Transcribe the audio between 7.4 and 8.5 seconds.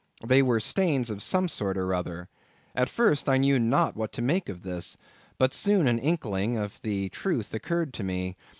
occurred to me.